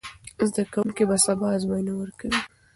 زده 0.49 0.63
کوونکي 0.73 1.03
به 1.09 1.17
سبا 1.25 1.47
ازموینه 1.55 1.93
ورکوي. 1.97 2.39